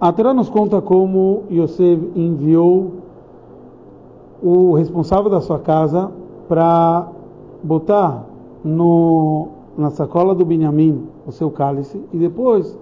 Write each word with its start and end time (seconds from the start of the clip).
A 0.00 0.10
Torá 0.12 0.32
nos 0.32 0.48
conta 0.48 0.80
como 0.80 1.42
Yosef 1.50 2.10
enviou 2.16 2.92
o 4.42 4.72
responsável 4.72 5.30
da 5.30 5.42
sua 5.42 5.58
casa 5.58 6.10
para 6.48 7.06
botar 7.62 8.24
no, 8.64 9.48
na 9.76 9.90
sacola 9.90 10.34
do 10.34 10.42
Benjamim 10.42 11.02
o 11.26 11.32
seu 11.32 11.50
cálice 11.50 12.00
e 12.14 12.16
depois 12.16 12.78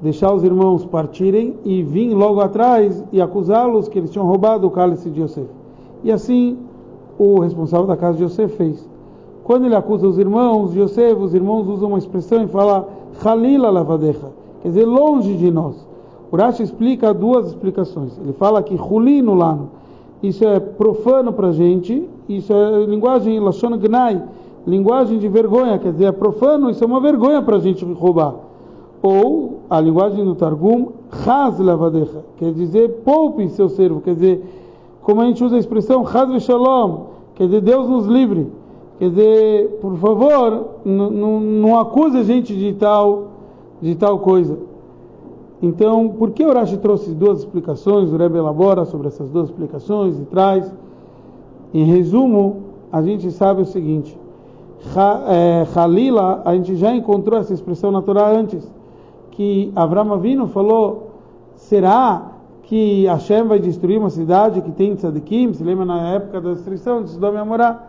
deixar 0.00 0.34
os 0.34 0.42
irmãos 0.42 0.84
partirem 0.84 1.54
e 1.64 1.80
vir 1.80 2.12
logo 2.12 2.40
atrás 2.40 3.04
e 3.12 3.20
acusá-los 3.20 3.86
que 3.86 4.00
eles 4.00 4.10
tinham 4.10 4.26
roubado 4.26 4.66
o 4.66 4.70
cálice 4.72 5.10
de 5.10 5.22
Yosef. 5.22 5.48
E 6.02 6.10
assim 6.10 6.58
o 7.16 7.38
responsável 7.38 7.86
da 7.86 7.96
casa 7.96 8.18
de 8.18 8.24
Yosef 8.24 8.56
fez. 8.56 8.88
Quando 9.44 9.66
ele 9.66 9.76
acusa 9.76 10.08
os 10.08 10.18
irmãos 10.18 10.72
de 10.72 10.80
Yosef, 10.80 11.22
os 11.22 11.34
irmãos 11.34 11.68
usam 11.68 11.90
uma 11.90 11.98
expressão 11.98 12.42
e 12.42 12.48
falam 12.48 12.86
Halila 13.24 13.70
lavadecha, 13.70 14.26
quer 14.60 14.70
dizer, 14.70 14.84
longe 14.84 15.36
de 15.36 15.48
nós. 15.48 15.91
O 16.32 16.36
Rashi 16.36 16.62
explica 16.62 17.12
duas 17.12 17.48
explicações. 17.48 18.18
Ele 18.18 18.32
fala 18.32 18.62
que 18.62 18.74
Hulino 18.74 19.34
lano, 19.34 19.68
isso 20.22 20.42
é 20.46 20.58
profano 20.58 21.30
para 21.30 21.48
a 21.48 21.52
gente, 21.52 22.08
isso 22.26 22.50
é 22.54 22.86
linguagem 22.86 23.38
Lashon 23.38 23.76
Gnai, 23.76 24.22
linguagem 24.66 25.18
de 25.18 25.28
vergonha, 25.28 25.78
quer 25.78 25.92
dizer, 25.92 26.06
é 26.06 26.12
profano, 26.12 26.70
isso 26.70 26.82
é 26.82 26.86
uma 26.86 27.00
vergonha 27.02 27.42
para 27.42 27.56
a 27.56 27.60
gente 27.60 27.84
roubar. 27.84 28.34
Ou 29.02 29.60
a 29.68 29.78
linguagem 29.78 30.24
do 30.24 30.34
Targum, 30.34 30.92
Chaz 31.22 31.58
lavadecha, 31.58 32.24
quer 32.38 32.50
dizer, 32.54 33.02
poupe 33.04 33.50
seu 33.50 33.68
servo, 33.68 34.00
quer 34.00 34.14
dizer, 34.14 34.42
como 35.02 35.20
a 35.20 35.26
gente 35.26 35.44
usa 35.44 35.56
a 35.56 35.58
expressão 35.58 36.06
Chaz 36.06 36.42
Shalom, 36.44 37.08
quer 37.34 37.44
dizer, 37.44 37.60
Deus 37.60 37.86
nos 37.86 38.06
livre. 38.06 38.46
Quer 38.98 39.10
dizer, 39.10 39.78
por 39.82 39.96
favor, 39.96 40.76
não 40.84 41.78
acuse 41.78 42.16
a 42.16 42.22
gente 42.22 42.56
de 42.56 42.72
tal, 42.72 43.32
de 43.82 43.96
tal 43.96 44.20
coisa. 44.20 44.71
Então, 45.62 46.08
por 46.08 46.32
que 46.32 46.44
o 46.44 46.52
Rashi 46.52 46.76
trouxe 46.76 47.14
duas 47.14 47.38
explicações? 47.38 48.12
O 48.12 48.16
Rebbe 48.16 48.36
elabora 48.36 48.84
sobre 48.84 49.06
essas 49.06 49.30
duas 49.30 49.48
explicações 49.48 50.18
e 50.18 50.24
traz. 50.24 50.70
Em 51.72 51.84
resumo, 51.84 52.64
a 52.90 53.00
gente 53.00 53.30
sabe 53.30 53.62
o 53.62 53.64
seguinte: 53.64 54.18
Halila, 55.74 56.42
a 56.44 56.54
gente 56.56 56.74
já 56.74 56.92
encontrou 56.92 57.38
essa 57.38 57.54
expressão 57.54 57.92
na 57.92 58.02
Torá 58.02 58.28
antes, 58.28 58.68
que 59.30 59.72
Avram 59.76 60.12
Avinu 60.12 60.48
falou: 60.48 61.12
será 61.54 62.32
que 62.64 63.06
Hashem 63.06 63.44
vai 63.44 63.60
destruir 63.60 63.98
uma 63.98 64.10
cidade 64.10 64.60
que 64.62 64.72
tem 64.72 64.96
tzadikim? 64.96 65.52
Se 65.52 65.62
lembra 65.62 65.84
na 65.84 66.08
época 66.14 66.40
da 66.40 66.54
destruição 66.54 67.04
de 67.04 67.10
Sodoma 67.10 67.38
e 67.38 67.40
Amorá? 67.40 67.86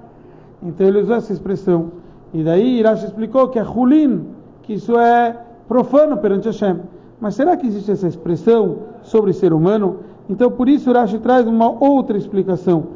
Então 0.62 0.86
ele 0.88 1.00
usou 1.00 1.16
essa 1.16 1.34
expressão. 1.34 1.88
E 2.32 2.44
daí 2.44 2.80
Irash 2.80 3.04
explicou 3.04 3.48
que 3.48 3.58
é 3.58 3.64
hulin, 3.64 4.28
que 4.62 4.74
isso 4.74 4.98
é 4.98 5.38
profano 5.68 6.18
perante 6.18 6.48
Hashem. 6.48 6.78
Mas 7.24 7.36
será 7.36 7.56
que 7.56 7.66
existe 7.66 7.90
essa 7.90 8.06
expressão 8.06 8.80
sobre 9.02 9.32
ser 9.32 9.54
humano? 9.54 10.00
Então 10.30 10.52
por 10.52 10.68
isso 10.68 10.90
Irash 10.90 11.18
traz 11.20 11.48
uma 11.48 11.70
outra 11.70 12.18
explicação, 12.18 12.88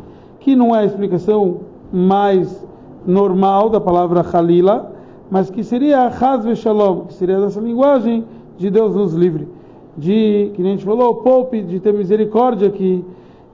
que 0.42 0.54
não 0.54 0.76
é 0.76 0.80
a 0.80 0.86
explicação 0.86 1.62
mais 1.94 2.68
normal 3.06 3.70
da 3.70 3.80
palavra 3.80 4.20
halila, 4.22 4.92
mas 5.32 5.50
que 5.50 5.64
seria 5.64 6.08
Haz 6.08 6.60
Shalom, 6.60 7.06
que 7.06 7.14
seria 7.14 7.40
dessa 7.40 7.62
linguagem 7.62 8.26
de 8.58 8.70
Deus 8.70 8.94
nos 8.94 9.14
livre. 9.14 9.48
De, 9.98 10.52
que 10.54 10.62
a 10.62 10.66
gente 10.66 10.84
falou, 10.84 11.16
poupe 11.16 11.62
de 11.62 11.80
ter 11.80 11.94
misericórdia 11.94 12.68
aqui. 12.68 13.06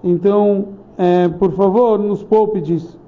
Então, 0.04 0.70
é, 0.98 1.28
por 1.28 1.52
favor, 1.52 2.00
nos 2.00 2.24
poupe 2.24 2.60
disso. 2.60 3.00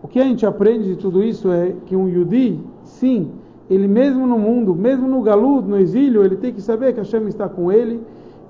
O 0.00 0.06
que 0.06 0.20
a 0.20 0.24
gente 0.24 0.46
aprende 0.46 0.84
de 0.84 0.96
tudo 0.96 1.24
isso 1.24 1.50
é 1.50 1.74
que 1.86 1.96
um 1.96 2.08
Yudi, 2.08 2.60
sim, 2.84 3.32
ele 3.70 3.86
mesmo 3.86 4.26
no 4.26 4.38
mundo, 4.38 4.74
mesmo 4.74 5.06
no 5.06 5.20
galudo, 5.20 5.68
no 5.68 5.78
exílio, 5.78 6.24
ele 6.24 6.36
tem 6.36 6.52
que 6.52 6.60
saber 6.60 6.92
que 6.94 7.00
Hashem 7.00 7.26
está 7.28 7.48
com 7.48 7.70
ele 7.70 8.00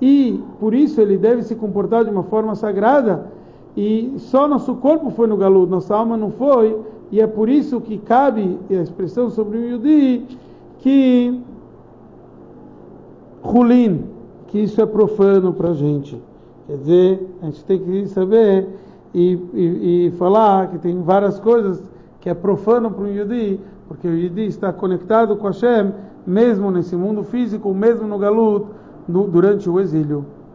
e 0.01 0.41
por 0.61 0.75
isso 0.75 1.01
ele 1.01 1.17
deve 1.17 1.43
se 1.43 1.55
comportar 1.55 2.05
de 2.05 2.11
uma 2.11 2.23
forma 2.23 2.55
sagrada 2.55 3.27
e 3.77 4.15
só 4.19 4.47
nosso 4.47 4.77
corpo 4.77 5.11
foi 5.11 5.27
no 5.27 5.37
galudo, 5.37 5.71
nossa 5.71 5.95
alma 5.97 6.17
não 6.17 6.31
foi 6.31 6.79
e 7.11 7.21
é 7.21 7.27
por 7.27 7.49
isso 7.49 7.81
que 7.81 7.99
cabe 7.99 8.59
a 8.71 8.75
expressão 8.75 9.31
sobre 9.31 9.59
o 9.59 9.71
Yudi 9.71 10.25
que 10.79 11.41
Hulin, 13.43 14.05
que 14.49 14.59
isso 14.59 14.81
é 14.81 14.87
profano 14.87 15.53
para 15.53 15.71
a 15.71 15.75
gente. 15.75 16.21
Quer 16.67 16.77
dizer, 16.77 17.37
a 17.43 17.47
gente 17.47 17.65
tem 17.65 17.79
que 17.79 18.07
saber 18.09 18.69
e, 19.15 19.39
e, 19.55 20.07
e, 20.07 20.11
falar 20.19 20.69
que 20.69 20.79
tem 20.79 21.01
várias 21.01 21.39
coisas 21.41 21.83
que 22.21 22.29
é 22.29 22.35
profano 22.35 22.91
para 22.91 23.05
o 23.05 23.09
Yudi, 23.09 23.59
porque 23.89 24.07
o 24.07 24.15
Yudi 24.15 24.47
está 24.47 24.73
conectado 24.73 25.35
com 25.37 25.47
Hashem, 25.47 25.93
mesmo 26.27 26.71
nesse 26.71 26.95
mundo 26.95 27.25
físico, 27.25 27.73
mesmo 27.73 28.07
no 28.07 28.19
Galut, 28.19 28.67
no, 29.09 29.27
durante 29.27 29.69
o 29.69 29.81
exílio. 29.81 30.27